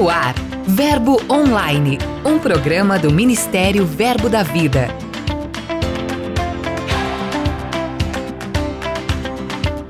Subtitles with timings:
[0.00, 0.34] No ar,
[0.66, 4.88] Verbo Online, um programa do Ministério Verbo da Vida.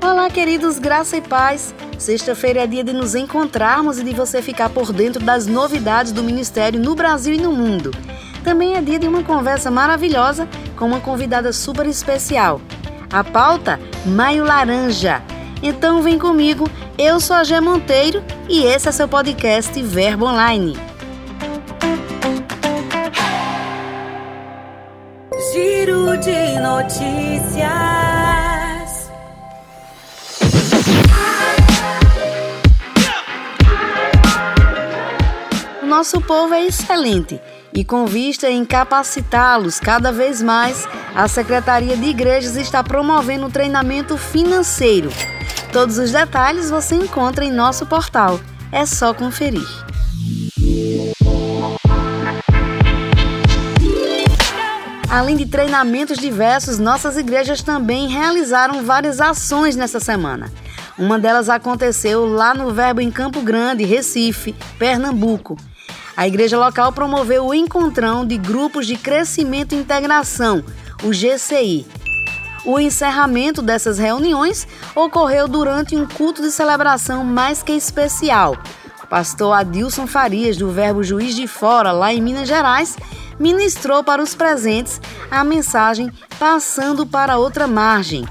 [0.03, 1.73] Olá, queridos, graça e paz.
[1.97, 6.21] Sexta-feira é dia de nos encontrarmos e de você ficar por dentro das novidades do
[6.21, 7.91] Ministério no Brasil e no mundo.
[8.43, 12.59] Também é dia de uma conversa maravilhosa com uma convidada super especial.
[13.13, 15.23] A pauta Maio Laranja.
[15.63, 20.77] Então vem comigo, eu sou a Gé Monteiro e esse é seu podcast Verbo Online.
[25.51, 27.71] Giro de notícias.
[35.81, 37.41] O nosso povo é excelente
[37.73, 43.51] e com vista em capacitá-los cada vez mais, a Secretaria de Igrejas está promovendo um
[43.51, 45.09] treinamento financeiro.
[45.71, 48.41] Todos os detalhes você encontra em nosso portal.
[48.73, 49.67] É só conferir.
[55.09, 60.51] Além de treinamentos diversos, nossas igrejas também realizaram várias ações nessa semana.
[60.97, 65.57] Uma delas aconteceu lá no Verbo em Campo Grande, Recife, Pernambuco.
[66.17, 70.63] A igreja local promoveu o encontrão de grupos de crescimento e integração,
[71.01, 71.85] o GCI.
[72.63, 78.55] O encerramento dessas reuniões ocorreu durante um culto de celebração mais que especial.
[79.03, 82.97] O pastor Adilson Farias, do Verbo Juiz de Fora, lá em Minas Gerais,
[83.39, 88.25] ministrou para os presentes a mensagem Passando para Outra Margem.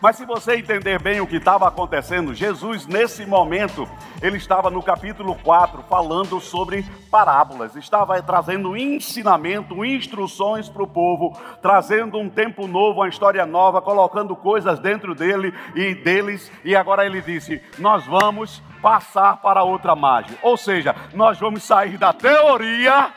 [0.00, 3.86] Mas se você entender bem o que estava acontecendo, Jesus, nesse momento,
[4.22, 11.38] ele estava no capítulo 4 falando sobre parábolas, estava trazendo ensinamento, instruções para o povo,
[11.60, 17.04] trazendo um tempo novo, uma história nova, colocando coisas dentro dele e deles, e agora
[17.04, 23.12] ele disse: Nós vamos passar para outra margem, ou seja, nós vamos sair da teoria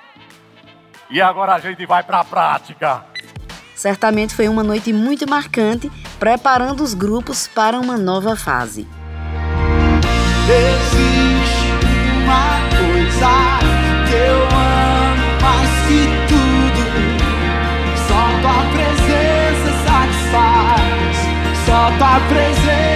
[1.09, 3.05] e agora a gente vai para a prática.
[3.75, 8.88] Certamente foi uma noite muito marcante, preparando os grupos para uma nova fase.
[10.45, 11.72] Existe
[12.23, 13.34] uma coisa
[14.07, 16.84] que eu amo mais que tudo.
[18.07, 21.16] Só tua presença satisfaz.
[21.66, 22.94] Só tua presença.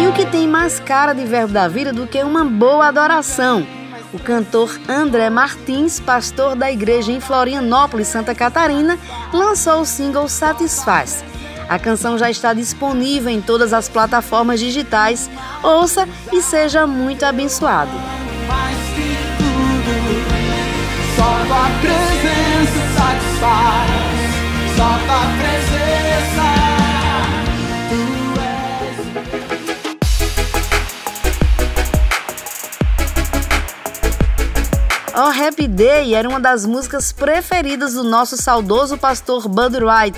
[0.00, 3.66] E o que tem mais cara de verbo da vida do que uma boa adoração?
[4.12, 8.98] O cantor André Martins, pastor da igreja em Florianópolis, Santa Catarina,
[9.32, 11.24] lançou o single Satisfaz.
[11.68, 15.28] A canção já está disponível em todas as plataformas digitais.
[15.62, 17.90] Ouça e seja muito abençoado.
[21.14, 23.90] Só tua presença satisfaz.
[24.76, 26.07] Só tua presença.
[35.20, 40.16] Oh Happy Day era uma das músicas preferidas do nosso saudoso pastor Bud Wright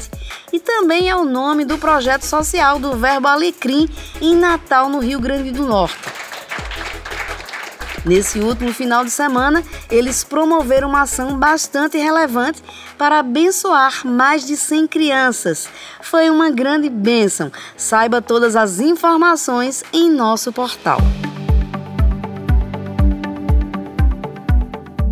[0.53, 3.89] e também é o nome do projeto social do Verbo Alecrim
[4.21, 5.97] em Natal, no Rio Grande do Norte.
[8.05, 12.63] Nesse último final de semana, eles promoveram uma ação bastante relevante
[12.99, 15.67] para abençoar mais de 100 crianças.
[16.03, 17.51] Foi uma grande bênção.
[17.75, 21.01] Saiba todas as informações em nosso portal.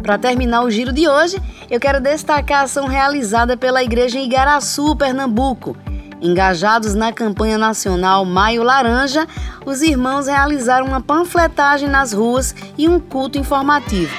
[0.09, 1.37] Para terminar o giro de hoje,
[1.71, 5.77] eu quero destacar a ação realizada pela Igreja em Igaraçu, Pernambuco.
[6.19, 9.29] Engajados na campanha nacional Maio Laranja,
[9.67, 14.11] os irmãos realizaram uma panfletagem nas ruas e um culto informativo.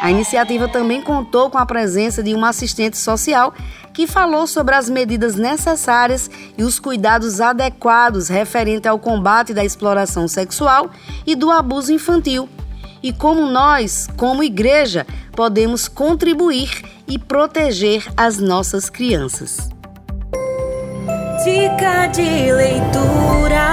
[0.00, 3.52] A iniciativa também contou com a presença de uma assistente social
[3.92, 10.28] que falou sobre as medidas necessárias e os cuidados adequados referente ao combate da exploração
[10.28, 10.88] sexual
[11.26, 12.48] e do abuso infantil
[13.02, 16.70] e como nós, como igreja, podemos contribuir
[17.08, 19.68] e proteger as nossas crianças.
[21.44, 23.70] Dica de leitura.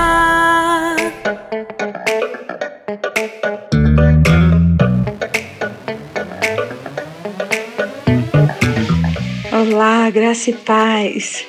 [9.52, 11.46] Olá, graça e paz.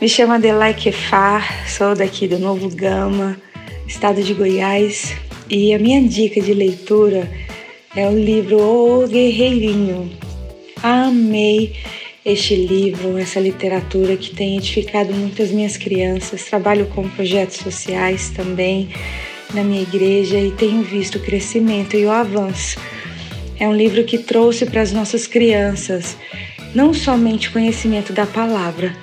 [0.00, 3.36] Me chamo Adelai Kefar, sou daqui do Novo Gama,
[3.86, 5.14] estado de Goiás,
[5.50, 7.30] e a minha dica de leitura
[7.94, 10.10] é o livro O Guerreirinho.
[10.82, 11.74] Amei
[12.24, 16.44] este livro, essa literatura que tem edificado muitas minhas crianças.
[16.44, 18.88] Trabalho com projetos sociais também
[19.52, 22.78] na minha igreja e tenho visto o crescimento e o avanço.
[23.60, 26.16] É um livro que trouxe para as nossas crianças
[26.74, 28.96] não somente conhecimento da palavra,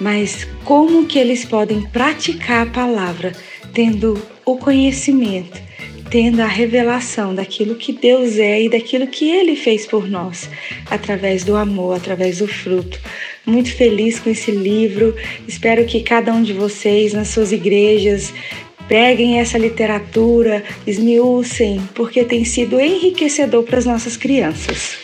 [0.00, 3.32] mas como que eles podem praticar a palavra
[3.72, 5.71] tendo o conhecimento
[6.12, 10.46] tendo a revelação daquilo que Deus é e daquilo que Ele fez por nós,
[10.90, 13.00] através do amor, através do fruto.
[13.46, 15.16] Muito feliz com esse livro.
[15.48, 18.30] Espero que cada um de vocês, nas suas igrejas,
[18.86, 24.98] peguem essa literatura, esmiucem, porque tem sido enriquecedor para as nossas crianças.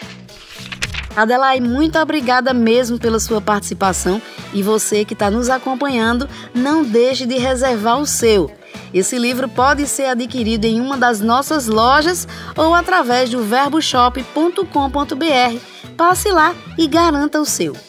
[1.23, 4.23] Adelaide, muito obrigada mesmo pela sua participação
[4.55, 8.51] e você que está nos acompanhando, não deixe de reservar o seu.
[8.95, 12.27] Esse livro pode ser adquirido em uma das nossas lojas
[12.57, 15.95] ou através do verboshop.com.br.
[15.97, 17.88] Passe lá e garanta o seu.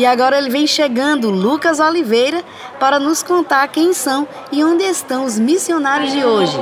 [0.00, 2.42] E agora ele vem chegando, Lucas Oliveira,
[2.78, 6.58] para nos contar quem são e onde estão os missionários de hoje.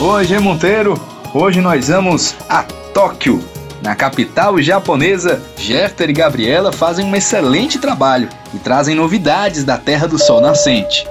[0.00, 0.94] Oi, G Monteiro.
[1.34, 3.53] Hoje nós vamos a Tóquio.
[3.84, 10.08] Na capital japonesa, Jefter e Gabriela fazem um excelente trabalho e trazem novidades da Terra
[10.08, 11.06] do Sol Nascente.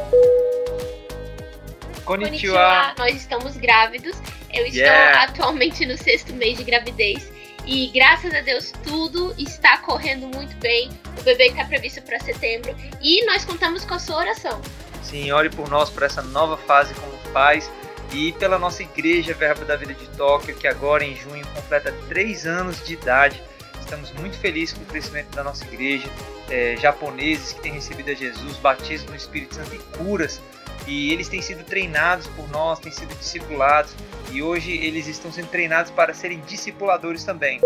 [2.04, 2.96] Konnichiwa.
[2.98, 4.16] Nós estamos grávidos.
[4.52, 5.22] Eu estou yeah.
[5.22, 7.32] atualmente no sexto mês de gravidez.
[7.64, 10.90] E graças a Deus tudo está correndo muito bem.
[11.20, 12.76] O bebê está previsto para setembro.
[13.00, 14.60] E nós contamos com a sua oração.
[15.04, 17.70] Sim, ore por nós, por essa nova fase como pais.
[18.14, 22.46] E pela nossa igreja Verbo da Vida de Tóquio, que agora em junho completa três
[22.46, 23.42] anos de idade.
[23.80, 26.08] Estamos muito felizes com o crescimento da nossa igreja.
[26.50, 30.40] É, japoneses que têm recebido a Jesus, batismo no Espírito Santo e curas
[30.88, 33.94] e eles têm sido treinados por nós, têm sido discipulados
[34.32, 37.60] e hoje eles estão sendo treinados para serem discipuladores também.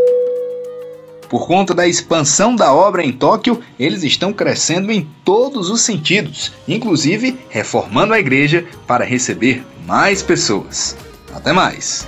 [1.30, 6.54] Por conta da expansão da obra em Tóquio, eles estão crescendo em todos os sentidos,
[6.66, 10.98] inclusive reformando a igreja para receber mais pessoas.
[11.34, 12.06] Até mais!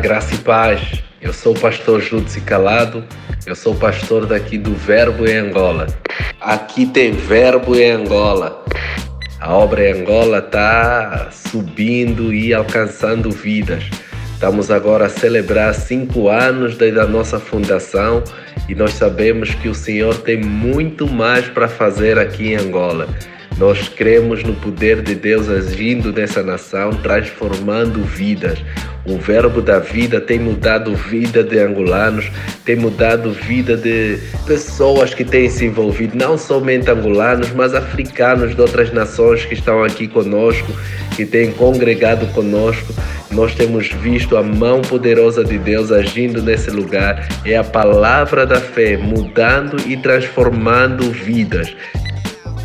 [0.00, 0.97] graça e paz.
[1.28, 3.04] Eu sou o pastor Júdice Calado,
[3.46, 5.86] eu sou pastor daqui do Verbo em Angola.
[6.40, 8.64] Aqui tem Verbo em Angola.
[9.38, 13.84] A obra em Angola está subindo e alcançando vidas.
[14.32, 18.24] Estamos agora a celebrar cinco anos desde a nossa fundação
[18.66, 23.06] e nós sabemos que o Senhor tem muito mais para fazer aqui em Angola.
[23.58, 28.60] Nós cremos no poder de Deus agindo nessa nação, transformando vidas.
[29.04, 32.30] O verbo da vida tem mudado vida de angolanos,
[32.64, 38.60] tem mudado vida de pessoas que têm se envolvido, não somente angolanos, mas africanos de
[38.60, 40.70] outras nações que estão aqui conosco,
[41.16, 42.94] que têm congregado conosco.
[43.32, 47.26] Nós temos visto a mão poderosa de Deus agindo nesse lugar.
[47.44, 51.74] É a palavra da fé mudando e transformando vidas.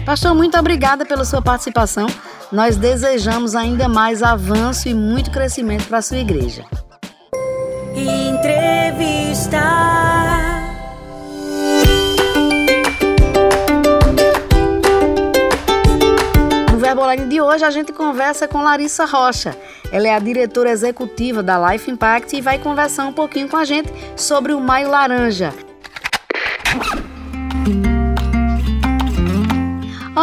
[0.05, 2.07] Pastor, muito obrigada pela sua participação.
[2.51, 6.65] Nós desejamos ainda mais avanço e muito crescimento para a sua igreja.
[7.95, 9.61] Entrevista.
[16.69, 19.57] No Verboline de hoje a gente conversa com Larissa Rocha.
[19.89, 23.63] Ela é a diretora executiva da Life Impact e vai conversar um pouquinho com a
[23.63, 25.54] gente sobre o Maio Laranja.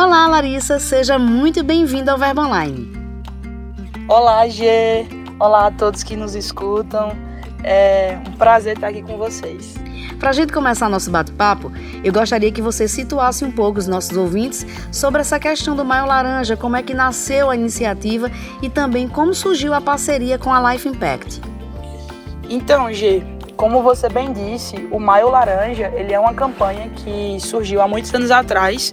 [0.02, 2.90] Olá, Larissa, seja muito bem-vinda ao Verbo Online.
[4.08, 5.06] Olá, Gê.
[5.38, 7.12] Olá a todos que nos escutam.
[7.62, 9.74] É um prazer estar aqui com vocês.
[10.18, 11.70] Para a gente começar nosso bate-papo,
[12.02, 16.06] eu gostaria que você situasse um pouco os nossos ouvintes sobre essa questão do Maio
[16.06, 18.30] Laranja, como é que nasceu a iniciativa
[18.62, 21.42] e também como surgiu a parceria com a Life Impact.
[22.48, 23.22] Então, Gê,
[23.54, 28.14] como você bem disse, o Maio Laranja ele é uma campanha que surgiu há muitos
[28.14, 28.90] anos atrás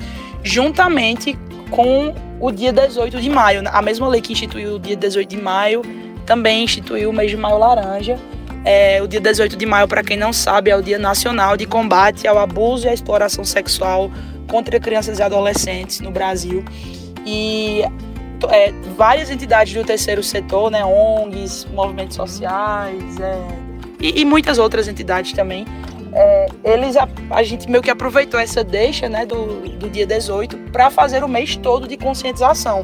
[0.47, 1.37] juntamente
[1.69, 3.61] com o dia 18 de maio.
[3.71, 5.81] A mesma lei que instituiu o dia 18 de maio
[6.25, 8.17] também instituiu o mês de maio laranja.
[8.65, 11.65] É, o dia 18 de maio, para quem não sabe, é o Dia Nacional de
[11.65, 14.11] Combate ao Abuso e à Exploração Sexual
[14.47, 16.65] contra Crianças e Adolescentes no Brasil.
[17.25, 17.81] E
[18.49, 23.67] é, várias entidades do terceiro setor, né, ONGs, movimentos sociais é,
[23.99, 25.65] e, e muitas outras entidades também,
[26.19, 30.57] é, eles a, a, gente meio que aproveitou essa deixa né, do, do dia 18
[30.71, 32.83] para fazer o mês todo de conscientização.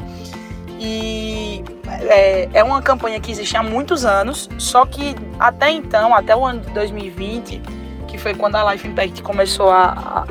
[0.78, 1.64] E
[2.08, 6.44] é, é, uma campanha que existe há muitos anos, só que até então, até o
[6.44, 7.60] ano de 2020,
[8.06, 10.26] que foi quando a Life Impact começou a, a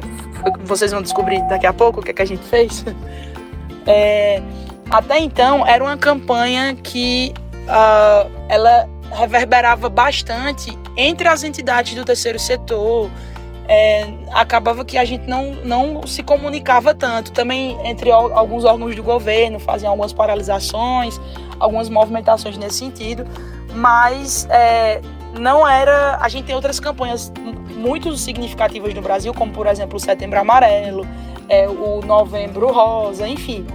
[0.61, 2.85] vocês vão descobrir daqui a pouco o que, é que a gente fez.
[3.85, 4.41] É,
[4.89, 7.33] até então era uma campanha que
[7.67, 13.09] uh, ela reverberava bastante entre as entidades do terceiro setor.
[13.65, 17.31] É, acabava que a gente não, não se comunicava tanto.
[17.31, 21.19] Também entre alguns órgãos do governo faziam algumas paralisações,
[21.59, 23.25] algumas movimentações nesse sentido,
[23.73, 25.01] mas é,
[25.39, 26.17] não era.
[26.19, 27.31] A gente tem outras campanhas
[27.77, 31.07] muito significativas no Brasil, como por exemplo o Setembro Amarelo,
[31.47, 33.65] é, o Novembro Rosa, enfim.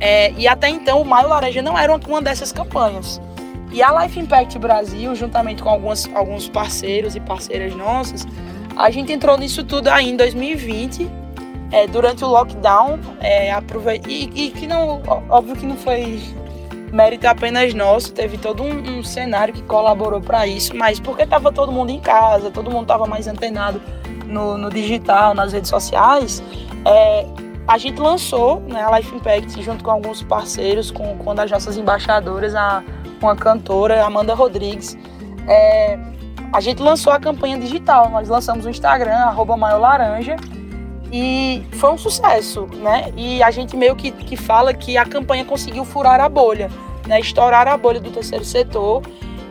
[0.00, 3.20] É, e até então o Maio Laranja não era uma dessas campanhas.
[3.70, 8.26] E a Life Impact Brasil, juntamente com algumas, alguns parceiros e parceiras nossas,
[8.76, 11.10] a gente entrou nisso tudo aí em 2020,
[11.70, 13.52] é, durante o lockdown, é,
[14.08, 16.20] e, e, que não, óbvio que não foi
[16.92, 21.52] mérito apenas nosso, teve todo um, um cenário que colaborou para isso, mas porque estava
[21.52, 23.82] todo mundo em casa, todo mundo estava mais antenado
[24.26, 26.42] no, no, digital, nas redes sociais,
[26.86, 27.26] é,
[27.66, 31.50] a gente lançou né, a Life Impact junto com alguns parceiros, com, com uma das
[31.50, 32.82] nossas embaixadoras, a,
[33.26, 34.96] uma cantora, Amanda Rodrigues.
[35.46, 35.98] É,
[36.52, 40.36] a gente lançou a campanha digital, nós lançamos o Instagram, arroba Laranja,
[41.12, 43.12] e foi um sucesso, né?
[43.16, 46.70] E a gente meio que, que fala que a campanha conseguiu furar a bolha,
[47.06, 47.18] né?
[47.20, 49.02] Estourar a bolha do terceiro setor.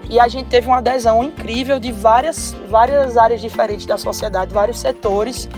[0.09, 4.79] E a gente teve uma adesão incrível de várias, várias áreas diferentes da sociedade, vários
[4.79, 5.49] setores.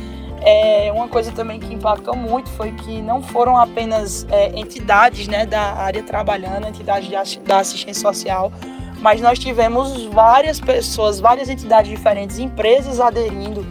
[0.41, 5.46] É, uma coisa também que impactou muito foi que não foram apenas é, entidades né,
[5.46, 8.51] da área trabalhando, entidades de, da assistência social,
[9.01, 13.65] mas nós tivemos várias pessoas, várias entidades diferentes, empresas aderindo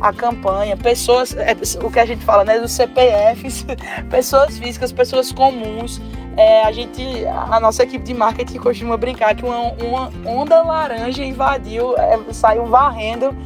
[0.00, 3.66] à campanha, pessoas, é, o que a gente fala, né, dos CPFs,
[4.10, 6.00] pessoas físicas, pessoas comuns.
[6.36, 11.24] É, a gente, a nossa equipe de marketing costuma brincar que uma, uma onda laranja
[11.24, 13.36] invadiu, é, saiu varrendo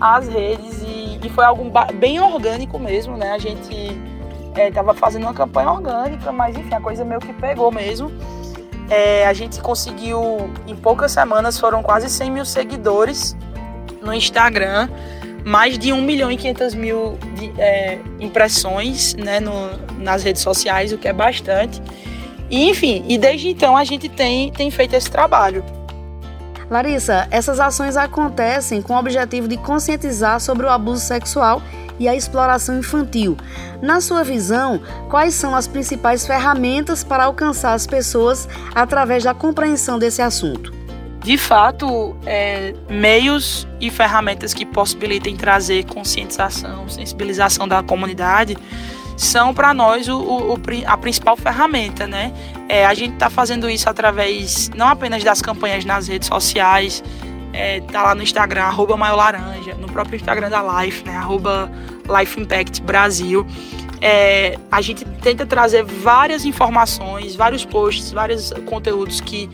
[0.00, 3.32] as redes e e foi algo bem orgânico mesmo, né?
[3.32, 3.98] A gente
[4.56, 8.10] estava é, fazendo uma campanha orgânica, mas enfim, a coisa meio que pegou mesmo.
[8.90, 13.36] É, a gente conseguiu, em poucas semanas, foram quase 100 mil seguidores
[14.02, 14.88] no Instagram,
[15.44, 20.92] mais de 1 milhão e 500 mil de, é, impressões né, no, nas redes sociais,
[20.92, 21.80] o que é bastante.
[22.50, 25.64] E, enfim, e desde então a gente tem, tem feito esse trabalho.
[26.72, 31.60] Larissa, essas ações acontecem com o objetivo de conscientizar sobre o abuso sexual
[31.98, 33.36] e a exploração infantil.
[33.82, 39.98] Na sua visão, quais são as principais ferramentas para alcançar as pessoas através da compreensão
[39.98, 40.72] desse assunto?
[41.22, 48.56] De fato, é, meios e ferramentas que possibilitem trazer conscientização, sensibilização da comunidade
[49.16, 52.32] são para nós o, o, a principal ferramenta, né?
[52.68, 57.02] É, a gente está fazendo isso através não apenas das campanhas nas redes sociais,
[57.52, 61.16] é, tá lá no Instagram, arroba Laranja, no próprio Instagram da Life, né?
[61.16, 61.70] Arroba
[62.18, 63.46] Life Impact Brasil.
[64.00, 69.48] É, a gente tenta trazer várias informações, vários posts, vários conteúdos que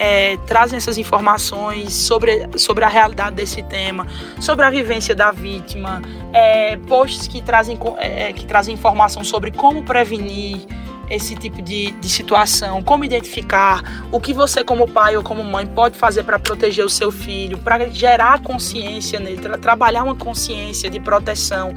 [0.00, 4.06] é, trazem essas informações sobre, sobre a realidade desse tema,
[4.40, 6.00] sobre a vivência da vítima,
[6.32, 10.66] é, posts que trazem, é, que trazem informação sobre como prevenir
[11.10, 15.66] esse tipo de, de situação, como identificar o que você, como pai ou como mãe,
[15.66, 20.88] pode fazer para proteger o seu filho, para gerar consciência nele, tra trabalhar uma consciência
[20.88, 21.74] de proteção.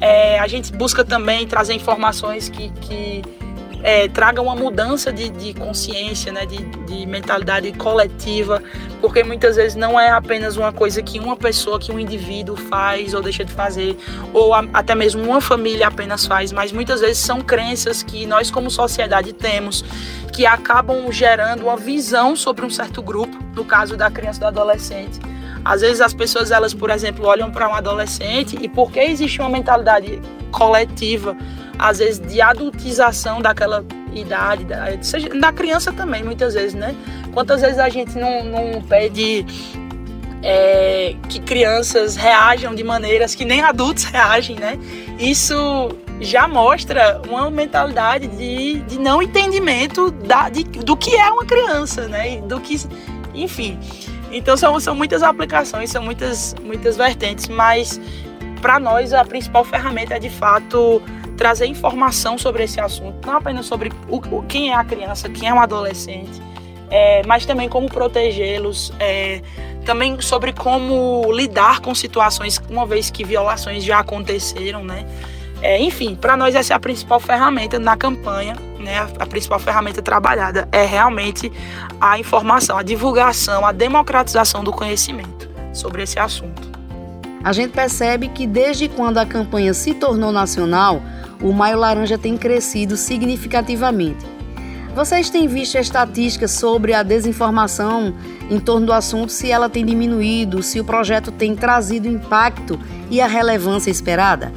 [0.00, 3.22] É, a gente busca também trazer informações que, que
[3.82, 8.62] é, traga uma mudança de, de consciência, né, de, de, mentalidade coletiva,
[9.00, 13.14] porque muitas vezes não é apenas uma coisa que uma pessoa, que um indivíduo faz
[13.14, 13.96] ou deixa de fazer,
[14.32, 18.50] ou a, até mesmo uma família apenas faz, mas muitas vezes são crenças que nós
[18.50, 19.84] como sociedade temos
[20.32, 24.46] que acabam gerando uma visão sobre um certo grupo, no caso da criança e do
[24.46, 25.20] adolescente.
[25.64, 29.50] Às vezes as pessoas, elas, por exemplo, olham para um adolescente e porque existe uma
[29.50, 30.20] mentalidade
[30.50, 31.36] coletiva
[31.80, 36.94] às vezes, de adultização daquela idade, da, seja, da criança também, muitas vezes, né?
[37.32, 39.46] Quantas vezes a gente não, não pede
[40.42, 44.78] é, que crianças reajam de maneiras que nem adultos reagem, né?
[45.18, 45.56] Isso
[46.20, 52.06] já mostra uma mentalidade de, de não entendimento da, de, do que é uma criança,
[52.08, 52.42] né?
[52.42, 52.78] Do que,
[53.34, 53.78] enfim.
[54.30, 57.98] Então são, são muitas aplicações, são muitas, muitas vertentes, mas
[58.60, 61.02] para nós a principal ferramenta é de fato
[61.40, 65.54] trazer informação sobre esse assunto, não apenas sobre o, quem é a criança, quem é
[65.54, 66.38] um adolescente,
[66.90, 69.40] é, mas também como protegê-los, é,
[69.86, 75.06] também sobre como lidar com situações, uma vez que violações já aconteceram, né?
[75.62, 78.98] É, enfim, para nós essa é a principal ferramenta na campanha, né?
[79.18, 81.50] A principal ferramenta trabalhada é realmente
[81.98, 86.68] a informação, a divulgação, a democratização do conhecimento sobre esse assunto.
[87.42, 91.00] A gente percebe que desde quando a campanha se tornou nacional,
[91.40, 94.24] o Maio Laranja tem crescido significativamente.
[94.94, 98.12] Vocês têm visto estatísticas sobre a desinformação
[98.50, 102.78] em torno do assunto, se ela tem diminuído, se o projeto tem trazido impacto
[103.08, 104.52] e a relevância esperada?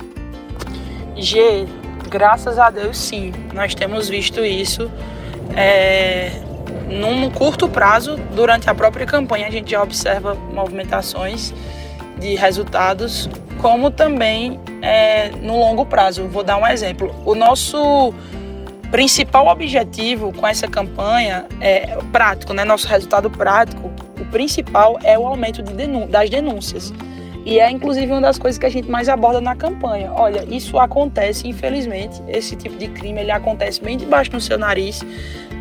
[1.15, 1.67] G,
[2.09, 3.31] graças a Deus, sim.
[3.53, 4.91] Nós temos visto isso.
[5.55, 6.41] É,
[6.89, 11.53] num curto prazo, durante a própria campanha, a gente já observa movimentações
[12.19, 13.29] de resultados,
[13.63, 16.27] como também é, no longo prazo.
[16.27, 17.15] Vou dar um exemplo.
[17.25, 18.13] O nosso
[18.91, 22.65] principal objetivo com essa campanha é prático, né?
[22.65, 23.89] Nosso resultado prático,
[24.19, 25.73] o principal é o aumento de
[26.07, 26.93] das denúncias.
[27.45, 30.11] E é inclusive uma das coisas que a gente mais aborda na campanha.
[30.13, 35.05] Olha, isso acontece, infelizmente, esse tipo de crime ele acontece bem debaixo do seu nariz.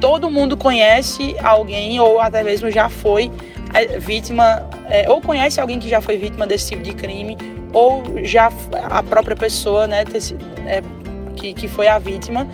[0.00, 3.30] Todo mundo conhece alguém ou até mesmo já foi
[3.72, 7.38] é, vítima, é, ou conhece alguém que já foi vítima desse tipo de crime,
[7.72, 8.50] ou já
[8.90, 10.04] a própria pessoa, né,
[10.66, 10.82] é,
[11.36, 12.46] que, que foi a vítima.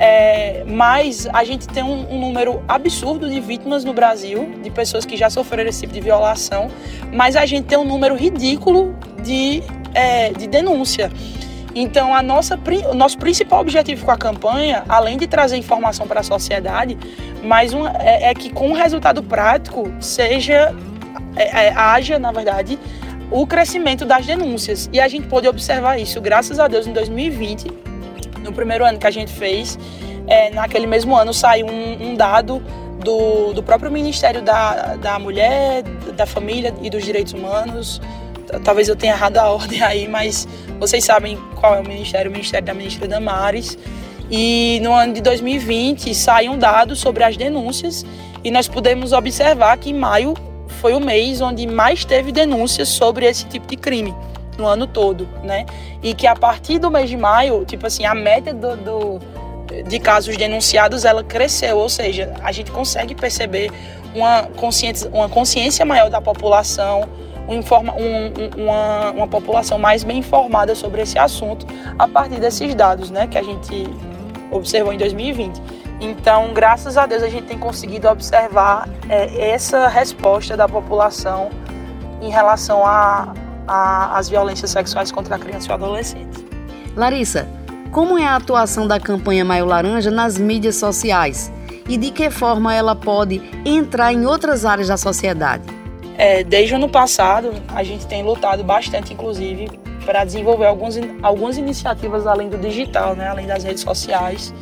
[0.00, 5.04] É, mas a gente tem um, um, número absurdo de vítimas no Brasil, de pessoas
[5.04, 6.70] que já sofreram esse tipo de violação,
[7.12, 8.94] mas a gente tem um número ridículo
[9.24, 9.60] de,
[9.92, 11.10] é, de denúncia.
[11.74, 12.58] Então, a nossa,
[12.90, 16.96] o nosso principal objetivo com a campanha, além de trazer informação para a sociedade,
[17.42, 20.74] mas um, é, é, que com o resultado prático seja,
[21.36, 22.78] é, é, haja, na verdade,
[23.30, 24.88] o crescimento das denúncias.
[24.92, 27.88] E a gente pôde observar isso, graças a Deus, em 2020
[28.48, 29.78] no primeiro ano que a gente fez,
[30.26, 32.62] é, naquele mesmo ano saiu um, um dado
[33.02, 35.82] do, do próprio Ministério da, da Mulher,
[36.16, 38.00] da Família e dos Direitos Humanos.
[38.64, 40.48] Talvez eu tenha errado a ordem aí, mas
[40.80, 43.78] vocês sabem qual é o ministério, o Ministério da Ministra Damares.
[44.30, 48.04] E no ano de 2020 saiu um dado sobre as denúncias
[48.44, 50.34] e nós pudemos observar que maio
[50.78, 54.14] foi o mês onde mais teve denúncias sobre esse tipo de crime
[54.56, 55.66] no ano todo, né?
[56.02, 59.20] E que a partir do mês de maio, tipo assim, a média do, do
[59.86, 63.70] de casos denunciados ela cresceu, ou seja, a gente consegue perceber
[64.14, 67.06] uma consciência, uma consciência maior da população,
[67.46, 71.66] um, um, uma, uma população mais bem informada sobre esse assunto
[71.98, 73.86] a partir desses dados, né, que a gente
[74.50, 75.60] observou em 2020.
[76.00, 81.50] Então, graças a Deus, a gente tem conseguido observar é, essa resposta da população
[82.22, 86.44] em relação as violências sexuais contra a criança e o adolescente.
[86.96, 87.48] Larissa,
[87.92, 91.52] como é a atuação da campanha Maio Laranja nas mídias sociais
[91.88, 95.64] e de que forma ela pode entrar em outras áreas da sociedade?
[96.16, 99.70] É, desde o ano passado, a gente tem lutado bastante, inclusive,
[100.04, 104.52] para desenvolver alguns, algumas iniciativas além do digital, né, além das redes sociais,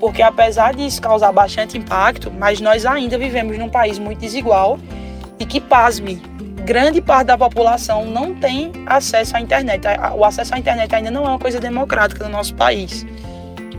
[0.00, 4.78] porque apesar disso causar bastante impacto, mas nós ainda vivemos num país muito desigual
[5.38, 6.22] e que, pasme,
[6.64, 9.86] grande parte da população não tem acesso à internet.
[10.16, 13.06] O acesso à internet ainda não é uma coisa democrática no nosso país.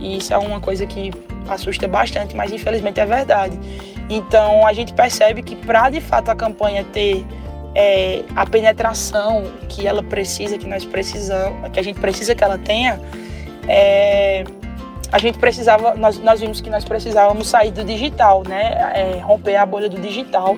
[0.00, 1.12] E isso é uma coisa que
[1.48, 3.58] assusta bastante, mas infelizmente é verdade.
[4.08, 7.24] Então a gente percebe que para de fato a campanha ter
[7.74, 12.58] é, a penetração que ela precisa, que nós precisamos, que a gente precisa que ela
[12.58, 13.00] tenha,
[13.68, 14.44] é,
[15.10, 18.92] a gente precisava, nós, nós vimos que nós precisávamos sair do digital, né?
[18.94, 20.56] É, romper a bolha do digital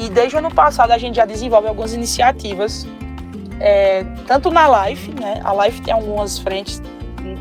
[0.00, 2.86] e desde o ano passado a gente já desenvolve algumas iniciativas,
[3.60, 5.40] é, tanto na Life, né?
[5.44, 6.82] A Life tem algumas frentes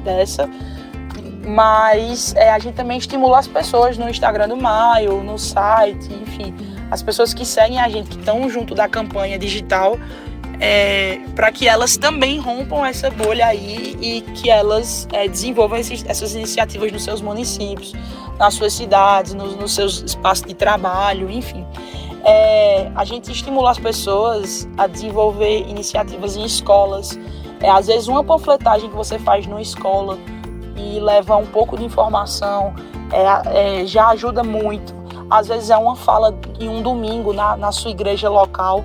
[0.03, 0.49] dessa,
[1.45, 6.53] mas é, a gente também estimula as pessoas no Instagram do Maio, no site, enfim,
[6.91, 9.97] as pessoas que seguem a gente, que estão junto da campanha digital,
[10.59, 16.05] é, para que elas também rompam essa bolha aí e que elas é, desenvolvam esses,
[16.07, 17.93] essas iniciativas nos seus municípios,
[18.37, 21.65] nas suas cidades, nos, seus espaços de trabalho, enfim
[22.23, 27.17] é, a gente estimula as pessoas a desenvolver iniciativas em escolas.
[27.61, 30.17] É, às vezes, uma panfletagem que você faz numa escola
[30.75, 32.73] e leva um pouco de informação
[33.11, 34.93] é, é, já ajuda muito.
[35.29, 38.83] Às vezes, é uma fala em um domingo na, na sua igreja local.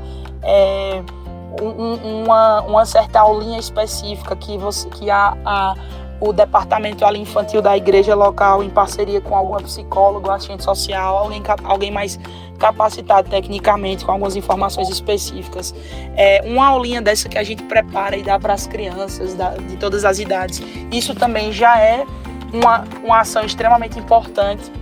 [1.60, 5.74] Um, uma, uma certa aulinha específica que, você, que a, a
[6.20, 11.42] o departamento ali infantil da igreja local em parceria com algum psicólogo, assistente social, alguém,
[11.64, 12.18] alguém mais
[12.58, 15.74] capacitado tecnicamente com algumas informações específicas.
[16.16, 19.76] É uma aulinha dessa que a gente prepara e dá para as crianças da, de
[19.76, 20.62] todas as idades.
[20.90, 22.06] Isso também já é
[22.52, 24.72] uma, uma ação extremamente importante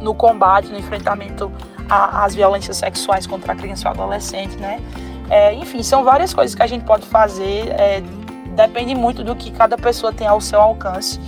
[0.00, 1.50] no combate, no enfrentamento
[1.88, 4.80] às violências sexuais contra a criança e o adolescente, né?
[5.30, 7.68] É, enfim, são várias coisas que a gente pode fazer.
[7.70, 8.02] É,
[8.54, 11.18] depende muito do que cada pessoa tem ao seu alcance.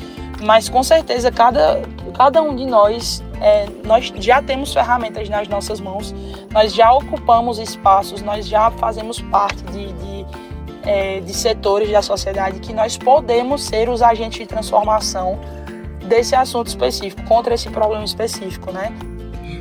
[0.43, 1.81] Mas com certeza cada,
[2.15, 6.15] cada um de nós, é, nós já temos ferramentas nas nossas mãos,
[6.53, 10.27] nós já ocupamos espaços, nós já fazemos parte de, de
[10.87, 15.39] é, de setores da sociedade que nós podemos ser os agentes de transformação
[16.07, 18.93] desse assunto específico, contra esse problema específico, né?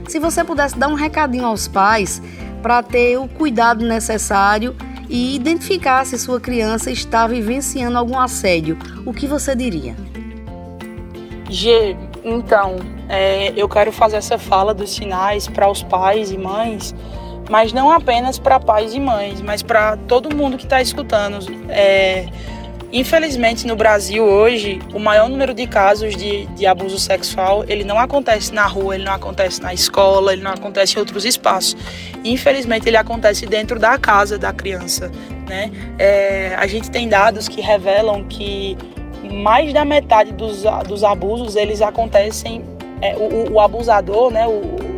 [0.07, 2.21] Se você pudesse dar um recadinho aos pais
[2.65, 4.75] para ter o cuidado necessário
[5.07, 8.75] e identificar se sua criança está vivenciando algum assédio,
[9.05, 9.95] o que você diria?
[11.47, 16.95] G, então, é, eu quero fazer essa fala dos sinais para os pais e mães,
[17.51, 21.37] mas não apenas para pais e mães, mas para todo mundo que está escutando.
[21.69, 22.25] É,
[22.91, 27.99] Infelizmente, no Brasil hoje, o maior número de casos de, de abuso sexual, ele não
[27.99, 31.75] acontece na rua, ele não acontece na escola, ele não acontece em outros espaços.
[32.23, 35.11] Infelizmente, ele acontece dentro da casa da criança,
[35.47, 35.71] né?
[35.97, 38.77] É, a gente tem dados que revelam que
[39.31, 42.63] mais da metade dos, dos abusos, eles acontecem,
[43.01, 44.47] é, o, o, abusador, né?
[44.47, 44.94] O,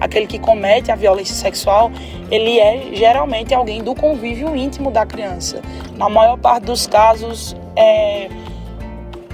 [0.00, 1.90] aquele que comete a violência sexual,
[2.30, 5.60] ele é geralmente alguém do convívio íntimo da criança.
[5.96, 8.28] Na maior parte dos casos, é,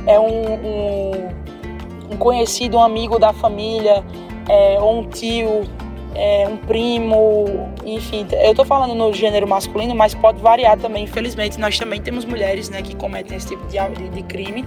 [0.06, 1.28] é um, um,
[2.12, 4.04] um conhecido, um amigo da família,
[4.48, 5.64] é, ou um tio,
[6.14, 8.26] é, um primo, enfim.
[8.32, 11.04] Eu estou falando no gênero masculino, mas pode variar também.
[11.04, 14.64] Infelizmente, nós também temos mulheres né, que cometem esse tipo de, de, de crime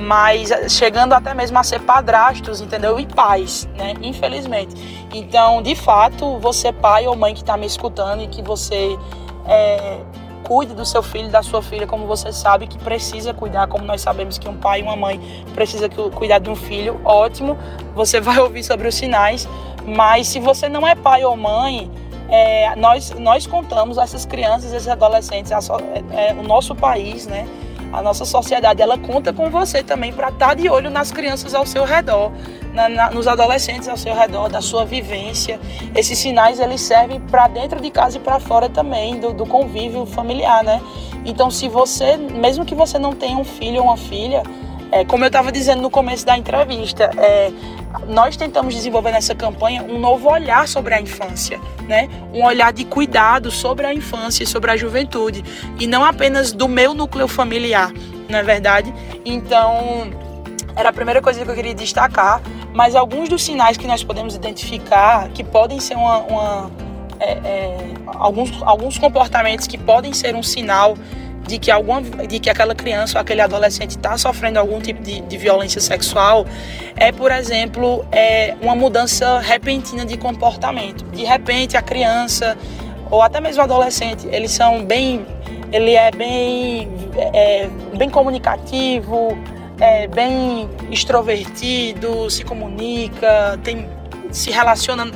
[0.00, 2.98] mas eh, chegando até mesmo a ser padrastos, entendeu?
[2.98, 3.94] E pais, né?
[4.02, 4.74] Infelizmente.
[5.12, 8.98] Então, de fato, você pai ou mãe que está me escutando e que você
[9.46, 10.00] é,
[10.42, 14.00] cuide do seu filho, da sua filha, como você sabe que precisa cuidar, como nós
[14.00, 15.20] sabemos que um pai e uma mãe
[15.54, 17.56] precisa cuidar de um filho, ótimo.
[17.94, 19.48] Você vai ouvir sobre os sinais,
[19.86, 21.90] mas se você não é pai ou mãe,
[22.28, 25.58] é, nós, nós contamos essas crianças, esses adolescentes, a,
[26.12, 27.46] é, é, o nosso país, né?
[27.92, 31.54] A nossa sociedade ela conta com você também para estar tá de olho nas crianças
[31.54, 32.30] ao seu redor,
[32.72, 35.58] na, na, nos adolescentes ao seu redor, da sua vivência.
[35.94, 40.06] Esses sinais eles servem para dentro de casa e para fora também do, do, convívio
[40.06, 40.80] familiar, né?
[41.24, 44.42] Então, se você, mesmo que você não tenha um filho ou uma filha,
[44.92, 47.50] é, como eu estava dizendo no começo da entrevista, é,
[48.08, 52.08] nós tentamos desenvolver nessa campanha um novo olhar sobre a infância, né?
[52.32, 55.44] Um olhar de cuidado sobre a infância e sobre a juventude
[55.78, 57.92] e não apenas do meu núcleo familiar,
[58.28, 58.92] não é verdade?
[59.24, 60.10] Então,
[60.76, 62.40] era a primeira coisa que eu queria destacar,
[62.72, 66.70] mas alguns dos sinais que nós podemos identificar que podem ser uma, uma
[67.18, 70.96] é, é, alguns, alguns comportamentos que podem ser um sinal
[71.50, 75.20] de que, alguma, de que aquela criança ou aquele adolescente está sofrendo algum tipo de,
[75.20, 76.46] de, violência sexual
[76.94, 81.04] é, por exemplo, é uma mudança repentina de comportamento.
[81.06, 82.56] De repente, a criança
[83.10, 85.26] ou até mesmo o adolescente, eles são bem,
[85.72, 86.88] ele é bem,
[87.34, 89.36] é, bem comunicativo,
[89.80, 93.88] é bem extrovertido, se comunica, tem,
[94.30, 95.10] se relaciona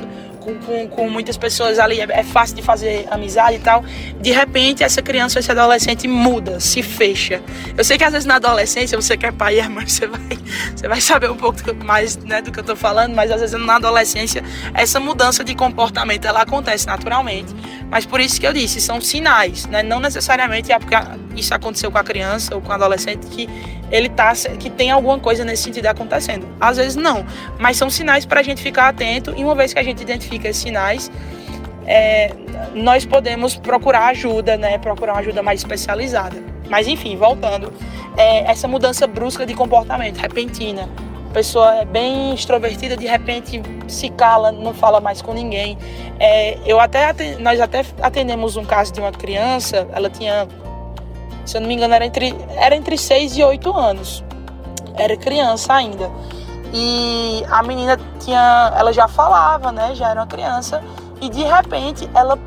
[0.45, 3.83] com, com, com muitas pessoas ali, é, é, fácil de fazer amizade e tal.
[4.21, 7.41] De repente, essa criança, esse adolescente muda, se fecha.
[7.75, 10.37] Eu sei que às vezes na adolescência, você quer pai e mãe, você vai,
[10.75, 13.59] você vai saber um pouco mais né, do que eu tô falando, mas às vezes
[13.59, 17.53] na adolescência, essa mudança de comportamento, ela acontece naturalmente.
[17.89, 19.83] Mas por isso que eu disse, são sinais, né?
[19.83, 20.95] Não necessariamente é porque
[21.35, 23.47] isso aconteceu com a criança ou com o adolescente que
[23.91, 26.47] ele tá que tem alguma coisa nesse sentido acontecendo.
[26.59, 27.25] Às vezes não,
[27.59, 30.49] mas são sinais para a gente ficar atento e uma vez que a gente identifica
[30.49, 31.11] esses sinais,
[31.85, 32.33] é,
[32.73, 34.77] nós podemos procurar ajuda, né?
[34.77, 36.37] Procurar uma ajuda mais especializada.
[36.69, 37.71] Mas enfim, voltando,
[38.17, 40.89] é, essa mudança brusca de comportamento, repentina,
[41.35, 45.77] pessoa é bem extrovertida, de repente se cala, não fala mais com ninguém.
[46.17, 50.47] É, eu até nós até atendemos um caso de uma criança, ela tinha
[51.45, 54.23] se eu não me engano, era entre, era entre 6 e 8 anos.
[54.95, 56.09] Era criança ainda.
[56.73, 58.73] E a menina tinha.
[58.75, 59.93] Ela já falava, né?
[59.93, 60.81] Já era uma criança.
[61.21, 62.39] E de repente ela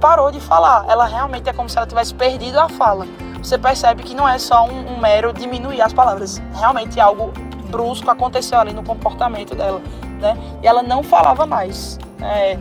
[0.00, 0.86] parou de falar.
[0.88, 3.06] Ela realmente é como se ela tivesse perdido a fala.
[3.38, 6.42] Você percebe que não é só um, um mero diminuir as palavras.
[6.54, 7.32] Realmente algo
[7.70, 9.80] brusco aconteceu ali no comportamento dela,
[10.20, 10.36] né?
[10.62, 11.98] E ela não falava mais.
[12.20, 12.58] É,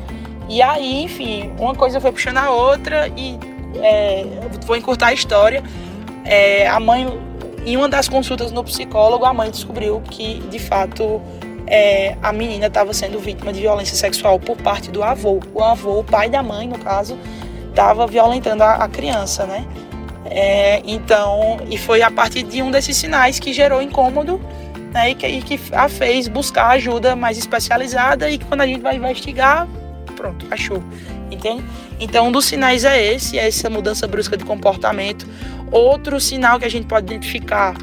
[0.48, 3.38] e aí, enfim, uma coisa foi puxando a outra e
[3.76, 4.26] é,
[4.66, 5.64] vou encurtar a história.
[6.26, 7.08] É, a mãe,
[7.66, 11.22] em uma das consultas no psicólogo, a mãe descobriu que, de fato,
[11.68, 15.40] é, a menina estava sendo vítima de violência sexual por parte do avô.
[15.54, 17.18] O avô, o pai da mãe, no caso,
[17.70, 19.66] estava violentando a, a, criança, né?
[20.26, 24.42] É, então, e foi a partir de um desses sinais que gerou incômodo
[24.92, 28.68] né, e, que, e que a fez buscar ajuda mais especializada e que quando a
[28.68, 29.68] gente vai investigar,
[30.16, 30.84] pronto, achou
[31.32, 31.64] entende?
[32.00, 35.28] Então, um dos sinais é esse, é essa mudança brusca de comportamento.
[35.72, 37.76] Outro sinal que a gente pode identificar,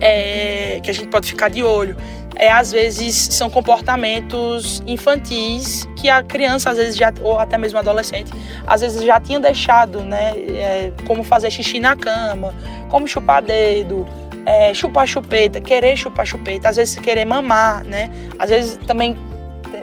[0.00, 1.96] é, que a gente pode ficar de olho,
[2.34, 7.78] é, às vezes são comportamentos infantis que a criança, às vezes, já, ou até mesmo
[7.78, 8.32] adolescente,
[8.66, 10.32] às vezes já tinha deixado, né?
[10.36, 12.54] É, como fazer xixi na cama,
[12.88, 14.06] como chupar dedo,
[14.44, 18.10] é, chupar chupeta, querer chupar chupeta, às vezes querer mamar, né?
[18.38, 19.16] Às vezes também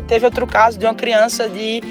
[0.07, 1.81] teve outro caso de uma criança de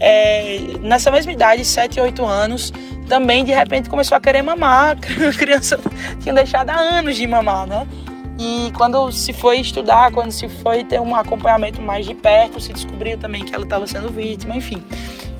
[0.00, 2.72] é, nessa mesma idade, 7, 8 anos,
[3.08, 4.96] também de repente começou a querer mamar.
[5.28, 5.78] A criança
[6.20, 7.86] tinha deixado há anos de mamar, né?
[8.38, 12.72] E quando se foi estudar, quando se foi ter um acompanhamento mais de perto, se
[12.72, 14.80] descobriu também que ela estava sendo vítima, enfim.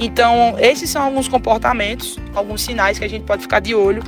[0.00, 4.02] Então, esses são alguns comportamentos, alguns sinais que a gente pode ficar de olho.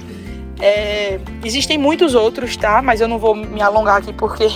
[0.61, 2.83] É, existem muitos outros, tá?
[2.83, 4.47] Mas eu não vou me alongar aqui porque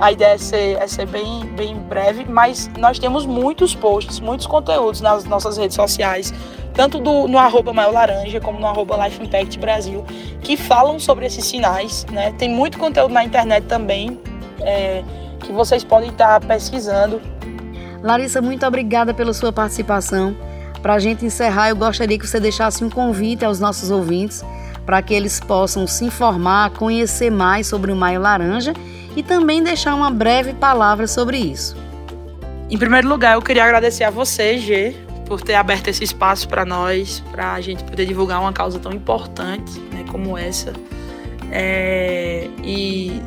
[0.00, 2.24] a ideia é ser, é ser bem, bem breve.
[2.24, 6.32] Mas nós temos muitos posts, muitos conteúdos nas nossas redes sociais
[6.74, 10.04] tanto do, no arroba Maior Laranja como no arroba Life Impact Brasil,
[10.40, 12.06] que falam sobre esses sinais.
[12.10, 12.32] Né?
[12.38, 14.18] Tem muito conteúdo na internet também
[14.60, 15.02] é,
[15.40, 17.20] que vocês podem estar pesquisando.
[18.02, 20.36] Larissa, muito obrigada pela sua participação.
[20.80, 24.44] Para a gente encerrar, eu gostaria que você deixasse um convite aos nossos ouvintes
[24.84, 28.72] para que eles possam se informar, conhecer mais sobre o Maio Laranja
[29.16, 31.76] e também deixar uma breve palavra sobre isso.
[32.70, 36.64] Em primeiro lugar, eu queria agradecer a você, G, por ter aberto esse espaço para
[36.64, 40.72] nós, para a gente poder divulgar uma causa tão importante né, como essa
[41.50, 43.20] é, e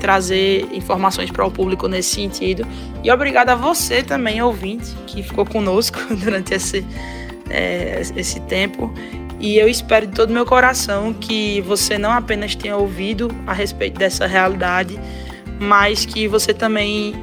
[0.00, 2.66] trazer informações para o público nesse sentido.
[3.02, 6.84] E obrigado a você também, ouvinte, que ficou conosco durante esse,
[7.48, 8.92] é, esse tempo.
[9.40, 13.98] E eu espero de todo meu coração que você não apenas tenha ouvido a respeito
[13.98, 15.00] dessa realidade,
[15.58, 17.14] mas que você também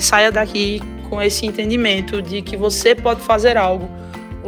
[0.00, 3.90] saia daqui com esse entendimento de que você pode fazer algo.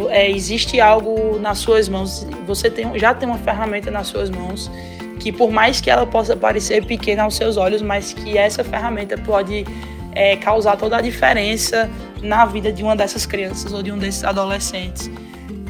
[0.09, 4.70] É, existe algo nas suas mãos, você tem, já tem uma ferramenta nas suas mãos
[5.18, 9.18] que por mais que ela possa parecer pequena aos seus olhos, mas que essa ferramenta
[9.18, 9.66] pode
[10.12, 11.90] é, causar toda a diferença
[12.23, 15.11] na vida de uma dessas crianças ou de um desses adolescentes.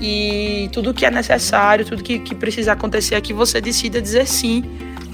[0.00, 4.26] E tudo que é necessário, tudo que, que precisa acontecer é que você decida dizer
[4.26, 4.64] sim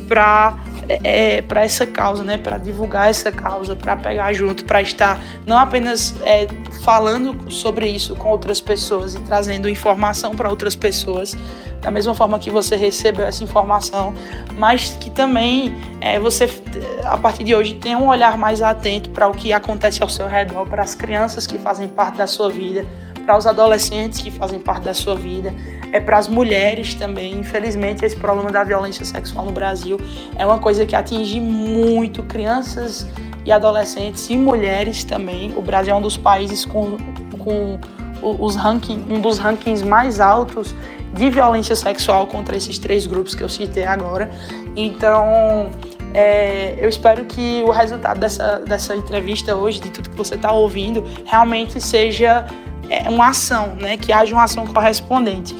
[0.09, 0.57] para
[0.89, 2.39] é, para essa causa, né?
[2.39, 6.47] Para divulgar essa causa, para pegar junto, para estar não apenas é,
[6.83, 11.37] falando sobre isso com outras pessoas e trazendo informação para outras pessoas,
[11.81, 14.15] da mesma forma que você recebeu essa informação,
[14.57, 16.49] mas que também é, você,
[17.05, 20.29] a partir de hoje, tenha um olhar mais atento para o que acontece ao seu
[20.29, 22.87] redor, para as crianças que fazem parte da sua vida,
[23.27, 25.53] para os adolescentes que fazem parte da sua vida
[25.93, 27.33] é para as mulheres também.
[27.39, 30.01] Infelizmente, esse problema da violência sexual no Brasil
[30.37, 33.07] é uma coisa que atinge muito crianças
[33.45, 35.53] e adolescentes e mulheres também.
[35.57, 36.97] O Brasil é um dos países com,
[37.39, 37.79] com
[38.23, 40.73] os ranking, um dos rankings mais altos
[41.13, 44.31] de violência sexual contra esses três grupos que eu citei agora.
[44.77, 45.71] Então,
[46.15, 50.53] é, eu espero que o resultado dessa, dessa entrevista hoje, de tudo que você está
[50.53, 52.47] ouvindo, realmente seja
[53.09, 53.97] uma ação, né?
[53.97, 55.55] que haja uma ação correspondente.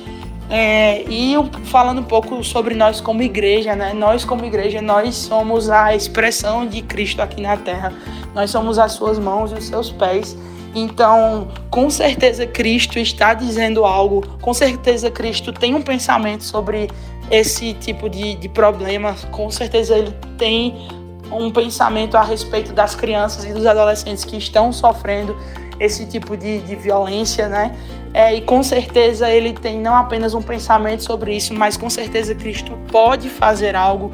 [0.49, 1.35] É, e
[1.65, 3.93] falando um pouco sobre nós como igreja, né?
[3.93, 7.93] Nós como igreja, nós somos a expressão de Cristo aqui na Terra.
[8.33, 10.37] Nós somos as suas mãos e os seus pés.
[10.73, 14.25] Então, com certeza Cristo está dizendo algo.
[14.41, 16.89] Com certeza Cristo tem um pensamento sobre
[17.29, 19.17] esse tipo de, de problema.
[19.33, 20.87] Com certeza ele tem
[21.33, 25.37] um pensamento a respeito das crianças e dos adolescentes que estão sofrendo
[25.79, 27.77] esse tipo de, de violência, né?
[28.15, 32.35] É, e com certeza ele tem não apenas um pensamento sobre isso, mas com certeza
[32.35, 34.11] Cristo pode fazer algo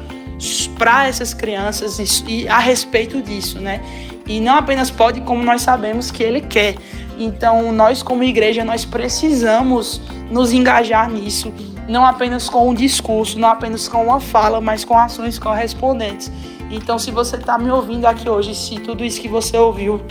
[0.77, 3.81] para essas crianças e, e, a respeito disso, né?
[4.25, 6.75] E não apenas pode, como nós sabemos que ele quer.
[7.17, 11.53] Então, nós como igreja, nós precisamos nos engajar nisso,
[11.87, 16.31] não apenas com um discurso, não apenas com uma fala, mas com ações correspondentes.
[16.71, 20.01] Então, se você está me ouvindo aqui hoje, se tudo isso que você ouviu,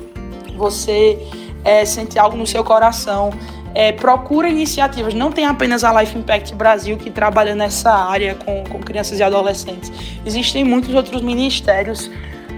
[0.56, 1.18] você
[1.64, 3.30] é, sente algo no seu coração,
[3.74, 5.14] é, procura iniciativas.
[5.14, 9.22] Não tem apenas a Life Impact Brasil que trabalha nessa área com, com crianças e
[9.22, 9.92] adolescentes.
[10.24, 12.10] Existem muitos outros ministérios,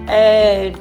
[0.08, 0.72] é,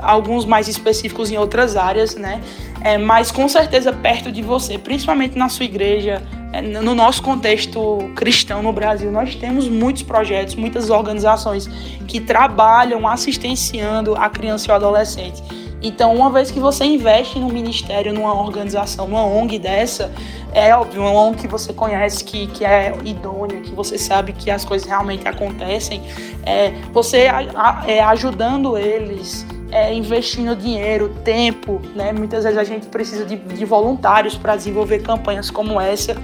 [0.00, 2.40] alguns mais específicos em outras áreas, né?
[2.84, 6.20] É, mas com certeza perto de você, principalmente na sua igreja,
[6.52, 11.68] é, no nosso contexto cristão no Brasil, nós temos muitos projetos, muitas organizações
[12.08, 15.42] que trabalham assistenciando a criança e o adolescente.
[15.82, 20.12] Então, uma vez que você investe num ministério, numa organização, numa ONG dessa,
[20.52, 24.50] é óbvio, uma ONG que você conhece, que, que é idônea, que você sabe que
[24.50, 26.02] as coisas realmente acontecem,
[26.46, 32.12] é, você a, é, ajudando eles, é, investindo dinheiro, tempo, né?
[32.12, 36.14] Muitas vezes a gente precisa de, de voluntários para desenvolver campanhas como essa.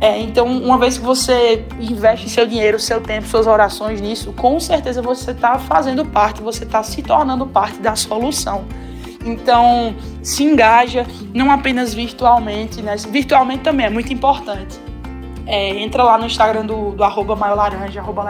[0.00, 4.58] É, então, uma vez que você investe seu dinheiro, seu tempo, suas orações nisso, com
[4.58, 8.64] certeza você está fazendo parte, você está se tornando parte da solução.
[9.24, 12.96] Então, se engaja, não apenas virtualmente, né?
[13.10, 14.80] Virtualmente também é muito importante.
[15.46, 18.24] É, entra lá no Instagram do, do arroba maiorlaranja, arroba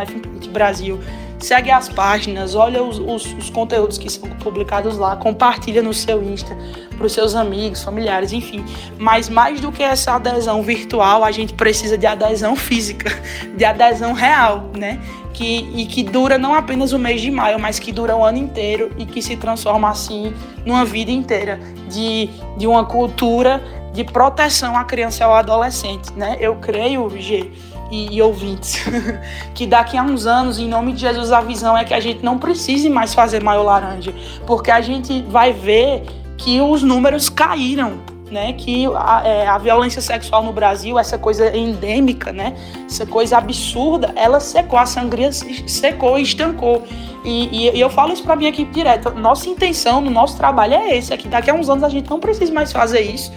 [0.50, 0.98] Brasil
[1.40, 6.22] segue as páginas, olha os, os, os, conteúdos que são publicados lá, compartilha no seu
[6.22, 6.56] Insta
[6.96, 8.64] para os seus amigos, familiares, enfim.
[8.98, 13.10] Mas mais do que essa adesão virtual, a gente precisa de adesão física,
[13.56, 15.00] de adesão real, né?
[15.32, 18.36] Que, e que dura não apenas o mês de maio, mas que dura o ano
[18.36, 20.34] inteiro e que se transforma assim
[20.66, 26.36] numa vida inteira de, de uma cultura de proteção à criança e ao adolescente, né?
[26.38, 27.50] Eu creio, G,
[27.90, 28.84] e, e ouvintes,
[29.54, 32.24] que daqui a uns anos, em nome de Jesus, a visão é que a gente
[32.24, 34.14] não precise mais fazer maior laranja,
[34.46, 36.04] porque a gente vai ver
[36.36, 38.00] que os números caíram,
[38.30, 42.54] né, que a, é, a, violência sexual no Brasil, essa coisa endêmica, né,
[42.86, 46.84] essa coisa absurda, ela secou, a sangria secou e estancou.
[47.24, 49.10] E, e, e eu falo isso para minha equipe direto.
[49.10, 52.08] Nossa intenção no nosso trabalho é esse, é que daqui a uns anos a gente
[52.08, 53.32] não precisa mais fazer isso,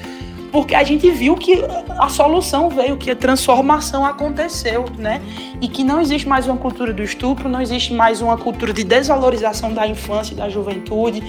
[0.54, 1.66] porque a gente viu que
[1.98, 5.20] a solução veio, que a transformação aconteceu, né?
[5.60, 8.84] E que não existe mais uma cultura do estupro, não existe mais uma cultura de
[8.84, 11.22] desvalorização da infância e da juventude,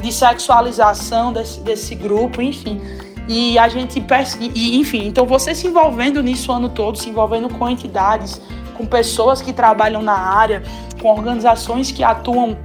[0.00, 2.80] de sexualização desse, desse grupo, enfim.
[3.28, 4.04] E a gente,
[4.40, 8.40] e, enfim, então você se envolvendo nisso o ano todo, se envolvendo com entidades,
[8.74, 10.60] com pessoas que trabalham na área,
[11.00, 12.58] com organizações que atuam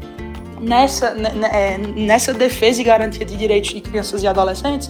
[0.60, 4.90] nessa, né, né, é, nessa defesa e garantia de direitos de crianças e adolescentes,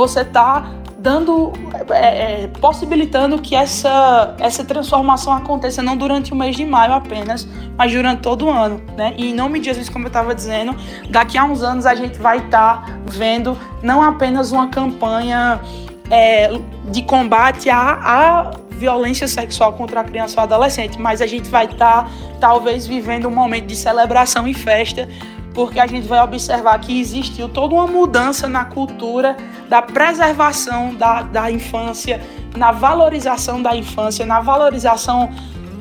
[0.00, 0.64] você está
[0.98, 1.52] dando,
[1.90, 7.46] é, é, possibilitando que essa, essa transformação aconteça não durante o mês de maio apenas,
[7.76, 9.14] mas durante todo o ano, né?
[9.16, 10.74] E em nome de Jesus, como eu estava dizendo,
[11.08, 15.60] daqui a uns anos a gente vai estar tá vendo não apenas uma campanha
[16.10, 16.50] é,
[16.90, 21.66] de combate à, à, violência sexual contra a criança ou adolescente, mas a gente vai
[21.66, 22.10] estar tá,
[22.40, 25.06] talvez vivendo um momento de celebração e festa
[25.54, 29.36] porque a gente vai observar que existiu toda uma mudança na cultura
[29.68, 32.20] da preservação da, da infância,
[32.56, 35.30] na valorização da infância, na valorização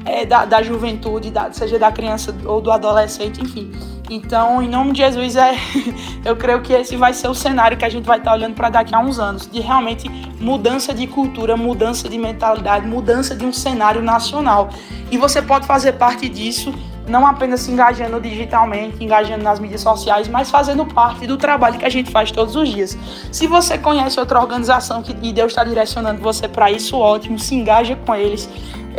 [0.05, 3.71] é, da, da juventude, da, seja da criança ou do adolescente, enfim.
[4.09, 5.53] Então, em nome de Jesus, é,
[6.25, 8.69] eu creio que esse vai ser o cenário que a gente vai estar olhando para
[8.69, 13.53] daqui a uns anos, de realmente mudança de cultura, mudança de mentalidade, mudança de um
[13.53, 14.69] cenário nacional.
[15.11, 16.73] E você pode fazer parte disso
[17.09, 21.85] não apenas se engajando digitalmente, engajando nas mídias sociais, mas fazendo parte do trabalho que
[21.85, 22.97] a gente faz todos os dias.
[23.31, 27.55] Se você conhece outra organização que, e Deus está direcionando você para isso, ótimo, se
[27.55, 28.47] engaja com eles,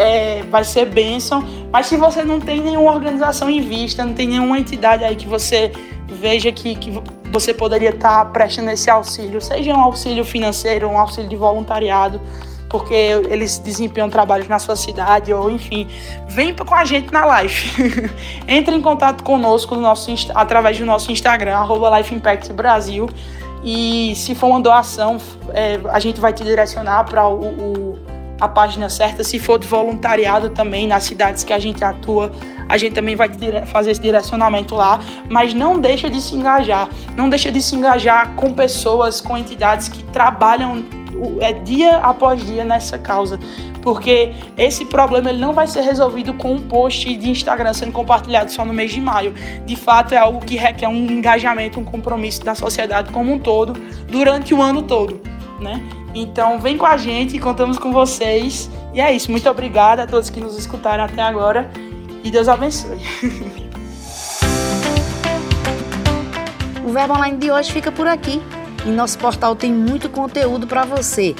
[0.00, 1.44] é, vai ser bênção.
[1.70, 5.28] Mas se você não tem nenhuma organização em vista, não tem nenhuma entidade aí que
[5.28, 5.70] você
[6.08, 6.90] veja que, que
[7.30, 12.20] você poderia estar tá prestando esse auxílio, seja um auxílio financeiro, um auxílio de voluntariado,
[12.68, 15.86] porque eles desempenham trabalhos na sua cidade, ou enfim,
[16.28, 17.70] vem com a gente na live.
[18.48, 23.08] Entre em contato conosco no nosso, através do nosso Instagram, arroba Life Impact Brasil.
[23.62, 25.18] E se for uma doação,
[25.52, 27.98] é, a gente vai te direcionar para o, o,
[28.40, 29.22] a página certa.
[29.22, 32.32] Se for de voluntariado também, nas cidades que a gente atua,
[32.68, 33.28] a gente também vai
[33.66, 35.00] fazer esse direcionamento lá.
[35.28, 36.88] Mas não deixa de se engajar.
[37.16, 40.84] Não deixa de se engajar com pessoas, com entidades que trabalham
[41.40, 43.38] é dia após dia nessa causa,
[43.82, 48.50] porque esse problema ele não vai ser resolvido com um post de Instagram sendo compartilhado
[48.50, 49.34] só no mês de maio.
[49.66, 53.74] De fato, é algo que requer um engajamento, um compromisso da sociedade como um todo
[54.08, 55.20] durante o ano todo,
[55.60, 55.82] né?
[56.14, 58.70] Então, vem com a gente, contamos com vocês.
[58.92, 59.30] E é isso.
[59.30, 61.70] Muito obrigada a todos que nos escutaram até agora
[62.24, 62.98] e Deus abençoe.
[66.82, 68.42] O Verbo Online de hoje fica por aqui.
[68.84, 71.36] Em nosso portal tem muito conteúdo para você.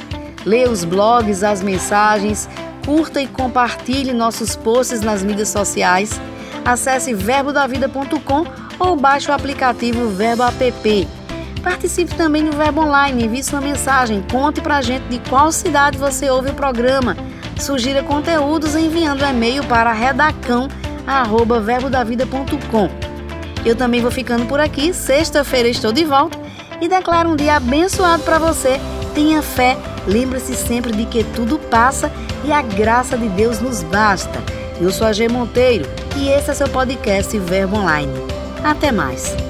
[0.46, 2.48] Leia os blogs, as mensagens,
[2.86, 6.20] curta e compartilhe nossos posts nas mídias sociais.
[6.64, 8.44] Acesse verbodavida.com
[8.78, 11.08] ou baixe o aplicativo Verbo App.
[11.62, 16.30] Participe também no Verbo Online, envie sua mensagem, conte pra gente de qual cidade você
[16.30, 17.16] ouve o programa.
[17.58, 22.88] Sugira conteúdos enviando e-mail para redacão@verbodavida.com.
[23.64, 24.94] Eu também vou ficando por aqui.
[24.94, 26.38] Sexta-feira estou de volta
[26.80, 28.80] e declaro um dia abençoado para você.
[29.14, 32.10] Tenha fé, lembre-se sempre de que tudo passa
[32.44, 34.40] e a graça de Deus nos basta.
[34.80, 35.84] Eu sou a G Monteiro
[36.16, 38.14] e esse é seu podcast Verbo Online.
[38.64, 39.49] Até mais.